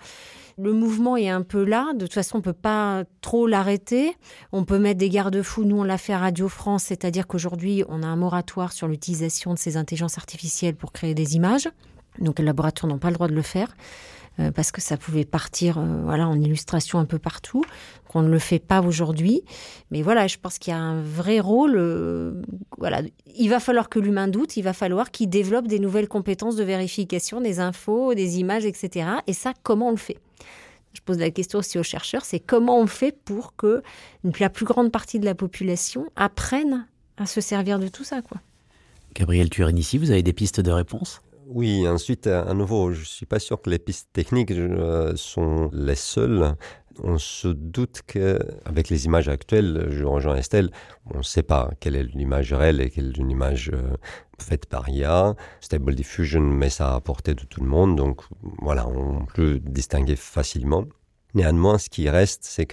[0.61, 1.93] Le mouvement est un peu là.
[1.93, 4.17] De toute façon, on peut pas trop l'arrêter.
[4.51, 5.63] On peut mettre des garde-fous.
[5.63, 9.53] Nous, on l'a fait à Radio France, c'est-à-dire qu'aujourd'hui, on a un moratoire sur l'utilisation
[9.53, 11.69] de ces intelligences artificielles pour créer des images.
[12.19, 13.73] Donc, les laboratoires n'ont pas le droit de le faire
[14.41, 17.63] euh, parce que ça pouvait partir, euh, voilà, en illustration un peu partout.
[18.09, 19.43] Qu'on ne le fait pas aujourd'hui.
[19.91, 21.75] Mais voilà, je pense qu'il y a un vrai rôle.
[21.77, 22.41] euh,
[22.77, 23.01] voilà,
[23.37, 24.57] il va falloir que l'humain doute.
[24.57, 29.09] Il va falloir qu'il développe des nouvelles compétences de vérification des infos, des images, etc.
[29.25, 30.17] Et ça, comment on le fait?
[30.93, 33.81] Je pose la question aussi aux chercheurs, c'est comment on fait pour que
[34.39, 38.37] la plus grande partie de la population apprenne à se servir de tout ça, quoi.
[39.15, 41.21] Gabriel Turinici, vous avez des pistes de réponse?
[41.47, 45.13] Oui, ensuite, à à nouveau, je ne suis pas sûr que les pistes techniques euh,
[45.15, 46.55] sont les seules.
[47.01, 50.69] On se doute qu'avec les images actuelles, je rejoins Estelle,
[51.11, 53.95] on ne sait pas quelle est l'image réelle et quelle est une image euh,
[54.41, 55.35] faite par IA.
[55.61, 58.21] Stable Diffusion met ça à portée de tout le monde, donc
[58.61, 60.85] voilà, on peut distinguer facilement.
[61.35, 62.65] Néanmoins, ce qui reste, c'est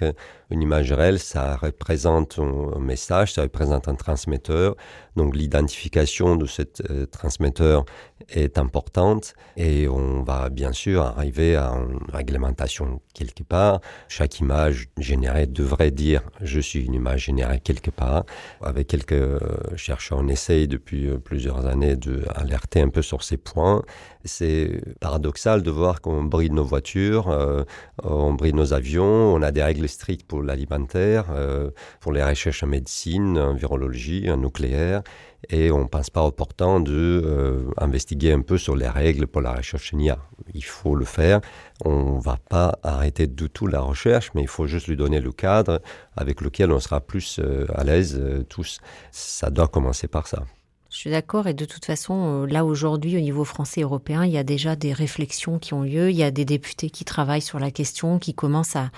[0.49, 4.77] qu'une image réelle, ça représente un message, ça représente un transmetteur.
[5.17, 7.85] Donc l'identification de cet euh, transmetteur
[8.29, 13.81] est importante et on va bien sûr arriver à une réglementation quelque part.
[14.09, 18.25] Chaque image générée devrait dire je suis une image générée quelque part.
[18.61, 19.41] Avec quelques
[19.77, 23.83] chercheurs, on essaye depuis plusieurs années d'alerter un peu sur ces points.
[24.25, 27.63] C'est paradoxal de voir qu'on bride nos voitures, euh,
[28.03, 29.05] on bride nos avions,
[29.35, 31.71] on a des règles strictes pour l'alimentaire, euh,
[32.01, 35.03] pour les recherches en médecine, en virologie, en nucléaire
[35.51, 39.53] et on ne pense pas opportun de euh, un peu sur les règles pour la
[39.53, 40.19] recherche en IA.
[40.55, 41.41] Il faut le faire.
[41.85, 45.21] On ne va pas arrêter du tout la recherche, mais il faut juste lui donner
[45.21, 45.81] le cadre
[46.17, 48.79] avec lequel on sera plus euh, à l'aise euh, tous.
[49.11, 50.45] Ça doit commencer par ça.
[50.91, 54.33] Je suis d'accord et de toute façon, là aujourd'hui au niveau français et européen, il
[54.33, 57.43] y a déjà des réflexions qui ont lieu, il y a des députés qui travaillent
[57.43, 58.91] sur la question, qui commencent à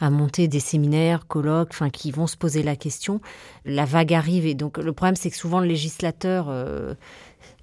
[0.00, 3.20] à monter des séminaires, colloques, enfin qui vont se poser la question.
[3.64, 6.94] La vague arrive et donc le problème c'est que souvent le législateur euh,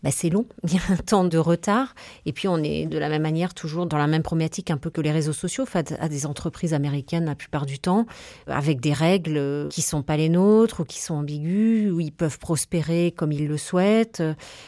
[0.04, 1.96] bah, c'est long, il y a un temps de retard.
[2.26, 4.90] Et puis on est de la même manière toujours dans la même problématique un peu
[4.90, 8.06] que les réseaux sociaux, à des entreprises américaines la plupart du temps,
[8.48, 12.40] avec des règles qui sont pas les nôtres ou qui sont ambiguës, où ils peuvent
[12.40, 14.24] prospérer comme ils le souhaitent.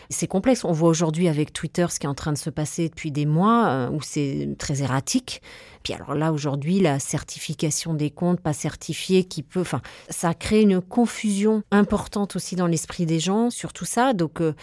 [0.09, 0.63] C'est complexe.
[0.63, 3.25] On voit aujourd'hui avec Twitter ce qui est en train de se passer depuis des
[3.25, 5.41] mois, euh, où c'est très erratique.
[5.83, 10.61] Puis alors là, aujourd'hui, la certification des comptes pas certifiés qui peut, enfin, ça crée
[10.61, 14.13] une confusion importante aussi dans l'esprit des gens sur tout ça.
[14.13, 14.53] Donc, euh,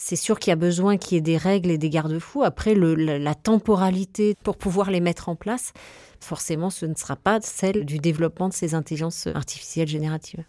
[0.00, 2.44] c'est sûr qu'il y a besoin qu'il y ait des règles et des garde-fous.
[2.44, 5.72] Après, la, temporalité pour pouvoir les mettre en place,
[6.20, 10.44] forcément, ce ne sera pas celle du développement de ces intelligences artificielles génératives.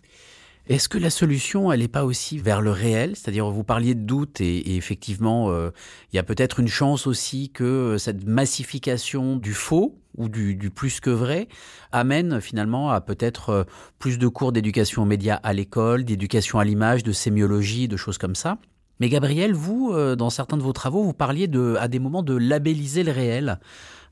[0.70, 3.16] Est-ce que la solution, elle n'est pas aussi vers le réel?
[3.16, 5.72] C'est-à-dire, vous parliez de doute et, effectivement, euh,
[6.14, 10.70] il y a peut-être une chance aussi que cette massification du faux ou du, du,
[10.70, 11.48] plus que vrai
[11.92, 13.64] amène finalement à peut-être euh,
[13.98, 18.20] plus de cours d'éducation aux médias à l'école, d'éducation à l'image, de sémiologie, de choses
[18.20, 18.60] comme ça.
[19.00, 22.22] Mais Gabriel, vous, euh, dans certains de vos travaux, vous parliez de, à des moments
[22.22, 23.60] de labelliser le réel.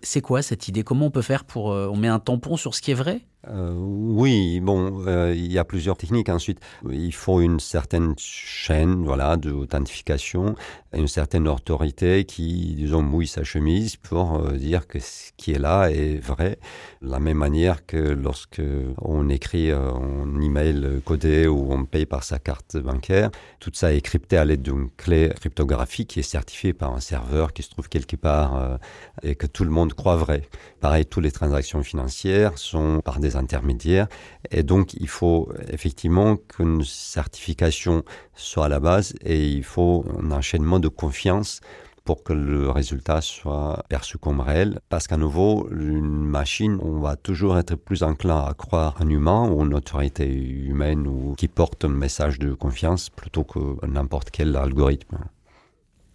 [0.02, 0.84] C'est quoi cette idée?
[0.84, 1.72] Comment on peut faire pour...
[1.72, 3.22] Euh, on met un tampon sur ce qui est vrai?
[3.50, 6.28] Euh, oui, bon, euh, il y a plusieurs techniques.
[6.28, 10.56] Ensuite, il faut une certaine chaîne, voilà, d'authentification,
[10.94, 15.90] une certaine autorité qui, disons, mouille sa chemise pour dire que ce qui est là
[15.90, 16.60] est vrai.
[17.02, 18.62] De la même manière que lorsque
[19.02, 23.30] on écrit un email codé ou on paye par sa carte bancaire,
[23.60, 27.54] tout ça est crypté à l'aide d'une clé cryptographique qui est certifiée par un serveur
[27.54, 28.80] qui se trouve quelque part
[29.24, 30.44] et que tout le monde croit vrai.
[30.80, 34.08] Pareil, toutes les transactions financières sont par des intermédiaires.
[34.52, 38.04] Et donc, il faut effectivement qu'une certification
[38.36, 41.62] soit à la base et il faut un enchaînement de confiance
[42.08, 44.80] pour que le résultat soit perçu comme réel.
[44.88, 49.50] Parce qu'à nouveau, une machine, on va toujours être plus enclin à croire un humain
[49.50, 54.56] ou une autorité humaine ou qui porte un message de confiance plutôt que n'importe quel
[54.56, 55.18] algorithme.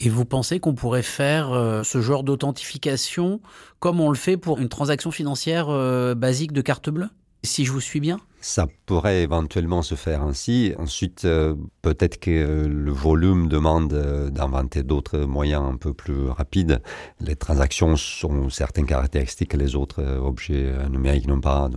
[0.05, 3.41] Et vous pensez qu'on pourrait faire euh, ce genre d'authentification
[3.79, 7.09] comme on le fait pour une transaction financière euh, basique de carte bleue?
[7.45, 8.19] Si je vous suis bien?
[8.41, 10.75] Ça pourrait éventuellement se faire ainsi.
[10.77, 13.95] Ensuite, euh, peut-être que le volume demande
[14.33, 16.83] d'inventer d'autres moyens un peu plus rapides.
[17.21, 21.71] Les transactions ont certaines caractéristiques que les autres objets numériques n'ont pas.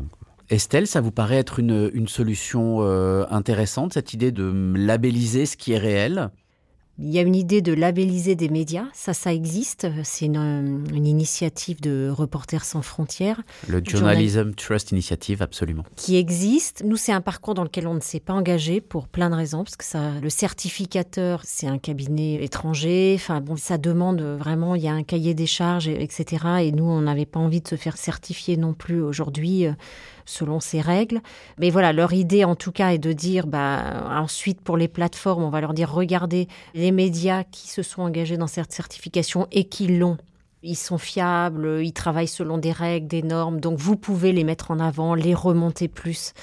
[0.49, 2.81] Estelle, ça vous paraît être une, une solution
[3.29, 6.31] intéressante, cette idée de labelliser ce qui est réel?
[6.97, 9.87] Il y a une idée de labelliser des médias, ça, ça existe.
[10.03, 13.41] C'est une, une, initiative de Reporters sans frontières.
[13.67, 15.83] Le Journalism Trust Initiative, absolument.
[15.97, 16.83] Qui existe.
[16.85, 19.65] Nous, c'est un parcours dans lequel on ne s'est pas engagé pour plein de raisons,
[19.65, 23.13] parce que ça, le certificateur, c'est un cabinet étranger.
[23.15, 26.45] Enfin, bon, ça demande vraiment, il y a un cahier des charges, etc.
[26.61, 29.67] Et nous, on n'avait pas envie de se faire certifier non plus aujourd'hui
[30.25, 31.21] selon ces règles.
[31.57, 35.43] Mais voilà, leur idée en tout cas est de dire, bah, ensuite pour les plateformes,
[35.43, 39.65] on va leur dire, regardez les médias qui se sont engagés dans cette certification et
[39.65, 40.17] qui l'ont.
[40.63, 44.71] Ils sont fiables, ils travaillent selon des règles, des normes, donc vous pouvez les mettre
[44.71, 46.33] en avant, les remonter plus.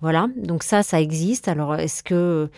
[0.00, 1.48] Voilà, donc ça, ça existe.
[1.48, 2.50] Alors, est-ce que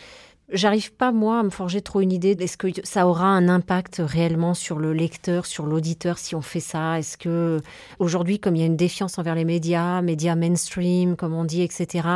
[0.53, 2.37] J'arrive pas, moi, à me forger trop une idée.
[2.39, 6.61] Est-ce que ça aura un impact réellement sur le lecteur, sur l'auditeur, si on fait
[6.61, 6.99] ça?
[6.99, 7.61] Est-ce que,
[8.01, 11.63] aujourd'hui, comme il y a une défiance envers les médias, médias mainstream, comme on dit,
[11.63, 12.09] etc.,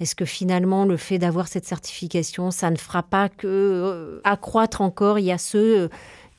[0.00, 4.80] est-ce que finalement, le fait d'avoir cette certification, ça ne fera pas que euh, accroître
[4.80, 5.18] encore?
[5.18, 5.90] Il y a ceux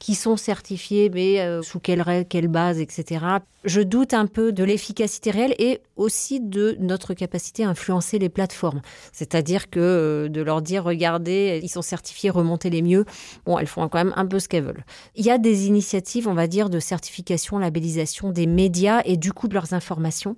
[0.04, 3.24] qui sont certifiés, mais euh, sous quelle quelle base, etc.
[3.64, 8.28] Je doute un peu de l'efficacité réelle et aussi de notre capacité à influencer les
[8.28, 8.82] plateformes.
[9.14, 13.06] C'est-à-dire que euh, de leur dire, regardez, ils sont certifiés, remontez les mieux.
[13.46, 14.84] Bon, elles font quand même un peu ce qu'elles veulent.
[15.16, 19.32] Il y a des initiatives, on va dire, de certification, labellisation des médias et du
[19.32, 20.36] coup de leurs informations.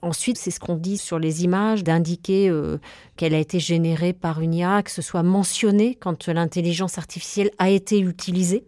[0.00, 2.78] Ensuite, c'est ce qu'on dit sur les images, d'indiquer euh,
[3.16, 7.68] qu'elle a été générée par une IA, que ce soit mentionné quand l'intelligence artificielle a
[7.68, 8.64] été utilisée.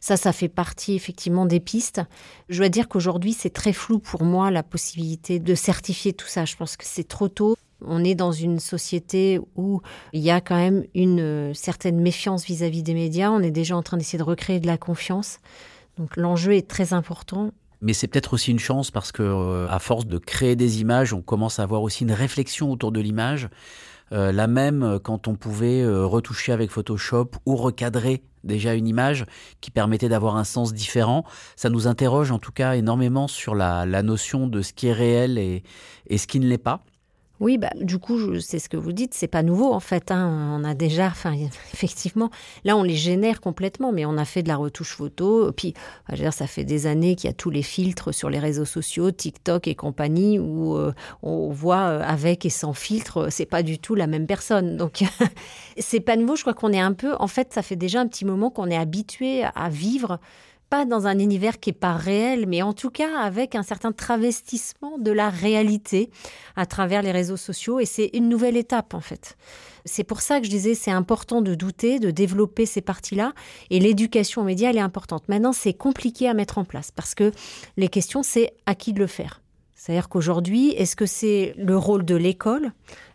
[0.00, 2.00] Ça, ça fait partie effectivement des pistes.
[2.48, 6.46] Je dois dire qu'aujourd'hui, c'est très flou pour moi la possibilité de certifier tout ça.
[6.46, 7.54] Je pense que c'est trop tôt.
[7.82, 9.80] On est dans une société où
[10.12, 13.30] il y a quand même une euh, certaine méfiance vis-à-vis des médias.
[13.30, 15.38] On est déjà en train d'essayer de recréer de la confiance.
[15.98, 17.52] Donc l'enjeu est très important.
[17.82, 21.14] Mais c'est peut-être aussi une chance parce que, euh, à force de créer des images,
[21.14, 23.48] on commence à avoir aussi une réflexion autour de l'image.
[24.12, 29.26] Euh, la même quand on pouvait retoucher avec Photoshop ou recadrer déjà une image
[29.60, 31.24] qui permettait d'avoir un sens différent.
[31.56, 35.38] Ça nous interroge en tout cas énormément sur la, notion de ce qui est réel
[35.38, 35.62] et
[36.16, 36.84] ce qui ne l'est pas.
[37.40, 40.10] Oui, bah, du coup, c'est ce que vous dites, c'est pas nouveau en fait.
[40.10, 40.58] Hein.
[40.58, 41.34] On a déjà, enfin,
[41.72, 42.30] effectivement,
[42.64, 45.50] là, on les génère complètement, mais on a fait de la retouche photo.
[45.52, 45.72] Puis,
[46.10, 48.38] je veux dire, ça fait des années qu'il y a tous les filtres sur les
[48.38, 53.46] réseaux sociaux, TikTok et compagnie, où euh, on voit euh, avec et sans filtre, c'est
[53.46, 54.76] pas du tout la même personne.
[54.76, 55.02] Donc,
[55.78, 56.36] c'est pas nouveau.
[56.36, 58.68] Je crois qu'on est un peu, en fait, ça fait déjà un petit moment qu'on
[58.68, 60.20] est habitué à vivre
[60.70, 63.92] pas dans un univers qui est pas réel, mais en tout cas avec un certain
[63.92, 66.10] travestissement de la réalité
[66.56, 67.80] à travers les réseaux sociaux.
[67.80, 69.36] Et c'est une nouvelle étape, en fait.
[69.84, 73.32] C'est pour ça que je disais, c'est important de douter, de développer ces parties-là.
[73.70, 75.28] Et l'éducation aux médias, elle est importante.
[75.28, 77.32] Maintenant, c'est compliqué à mettre en place parce que
[77.76, 79.39] les questions, c'est à qui de le faire.
[79.80, 82.72] C'est-à-dire qu'aujourd'hui, est-ce que c'est le rôle de l'école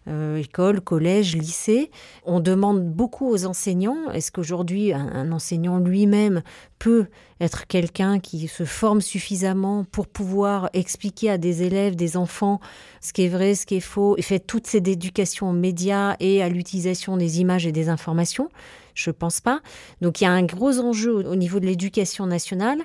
[0.07, 1.91] euh, école, collège, lycée?
[2.25, 4.09] On demande beaucoup aux enseignants.
[4.11, 6.41] Est-ce qu'aujourd'hui, un, enseignant lui-même
[6.79, 7.05] peut
[7.39, 12.59] être quelqu'un qui se forme suffisamment pour pouvoir expliquer à des élèves, des enfants,
[12.99, 16.15] ce qui est vrai, ce qui est faux, et fait toute cette éducation aux médias
[16.19, 18.49] et à l'utilisation des images et des informations?
[18.95, 19.59] Je pense pas.
[20.01, 22.79] Donc il y a un gros enjeu au niveau de l'éducation nationale.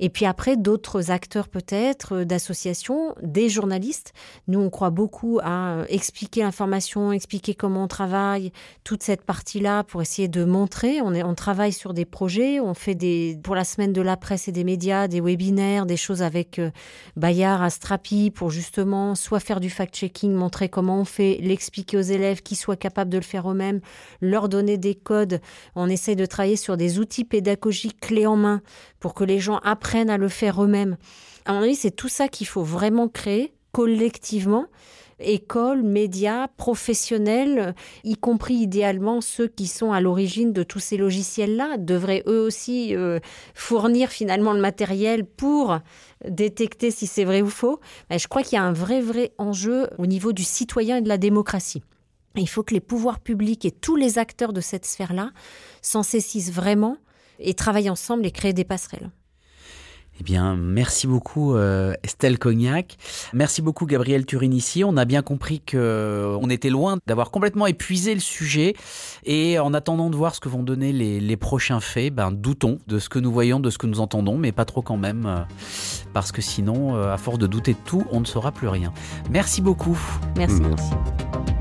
[0.00, 4.12] Et puis après, d'autres acteurs peut-être, euh, d'associations, des journalistes.
[4.48, 8.52] Nous, on croit beaucoup à euh, expliquer l'information, expliquer comment on travaille,
[8.84, 11.00] toute cette partie-là pour essayer de montrer.
[11.00, 14.16] On, est, on travaille sur des projets, on fait des, pour la semaine de la
[14.16, 16.70] presse et des médias, des webinaires, des choses avec euh,
[17.16, 22.42] Bayard, Astrapi pour justement soit faire du fact-checking, montrer comment on fait, l'expliquer aux élèves
[22.42, 23.80] qui soient capables de le faire eux-mêmes,
[24.20, 25.40] leur donner des codes
[25.74, 28.62] on essaye de travailler sur des outils pédagogiques clés en main
[29.00, 30.96] pour que les gens apprennent à le faire eux-mêmes.
[31.44, 34.66] À mon avis, c'est tout ça qu'il faut vraiment créer collectivement
[35.24, 41.76] écoles, médias, professionnels, y compris idéalement ceux qui sont à l'origine de tous ces logiciels-là,
[41.78, 43.18] devraient eux aussi euh,
[43.54, 45.78] fournir finalement le matériel pour
[46.28, 47.80] détecter si c'est vrai ou faux.
[48.10, 51.08] je crois qu'il y a un vrai, vrai enjeu au niveau du citoyen et de
[51.08, 51.82] la démocratie.
[52.36, 55.30] Il faut que les pouvoirs publics et tous les acteurs de cette sphère-là
[55.82, 56.96] s'en saisissent vraiment
[57.38, 59.10] et travaillent ensemble et créent des passerelles.
[60.20, 62.96] Eh bien, merci beaucoup euh, Estelle Cognac.
[63.32, 64.84] Merci beaucoup Gabriel Turinici.
[64.84, 68.74] On a bien compris que euh, on était loin d'avoir complètement épuisé le sujet.
[69.24, 72.98] Et en attendant de voir ce que vont donner les, prochains faits, ben, doutons de
[72.98, 75.24] ce que nous voyons, de ce que nous entendons, mais pas trop quand même.
[75.26, 75.40] Euh,
[76.12, 78.92] parce que sinon, à force de douter de tout, on ne saura plus rien.
[79.30, 79.98] Merci beaucoup.
[80.36, 80.60] Merci.
[80.60, 81.51] merci.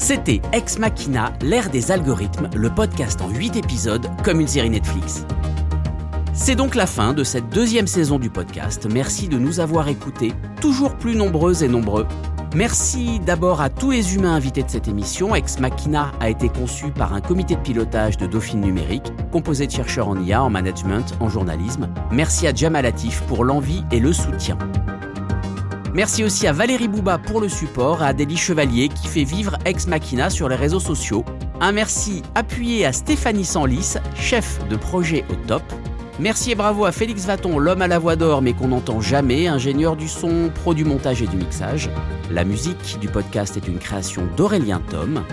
[0.00, 5.26] C'était Ex Machina, l'ère des algorithmes, le podcast en 8 épisodes comme une série Netflix.
[6.32, 8.88] C'est donc la fin de cette deuxième saison du podcast.
[8.90, 10.32] Merci de nous avoir écoutés,
[10.62, 12.06] toujours plus nombreux et nombreux.
[12.56, 15.34] Merci d'abord à tous les humains invités de cette émission.
[15.34, 19.72] Ex Machina a été conçu par un comité de pilotage de Dauphine Numérique, composé de
[19.72, 21.88] chercheurs en IA, en management, en journalisme.
[22.10, 24.56] Merci à Jamal Latif pour l'envie et le soutien.
[25.92, 29.88] Merci aussi à Valérie Bouba pour le support à Adélie Chevalier qui fait vivre Ex
[29.88, 31.24] Machina sur les réseaux sociaux.
[31.60, 35.62] Un merci appuyé à Stéphanie Sanlis, chef de projet au top.
[36.20, 39.48] Merci et bravo à Félix Vaton, l'homme à la voix d'or mais qu'on n'entend jamais,
[39.48, 41.90] ingénieur du son, pro du montage et du mixage.
[42.30, 45.24] La musique du podcast est une création d'Aurélien Tom.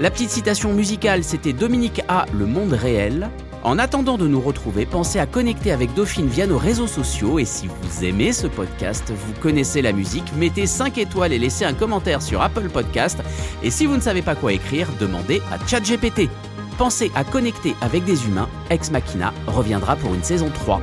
[0.00, 3.30] La petite citation musicale, c'était Dominique A, Le Monde Réel.
[3.62, 7.44] En attendant de nous retrouver, pensez à connecter avec Dauphine via nos réseaux sociaux et
[7.44, 11.74] si vous aimez ce podcast, vous connaissez la musique, mettez 5 étoiles et laissez un
[11.74, 13.18] commentaire sur Apple Podcast
[13.62, 16.30] et si vous ne savez pas quoi écrire, demandez à ChatGPT.
[16.78, 20.80] Pensez à connecter avec des humains, Ex Machina reviendra pour une saison 3.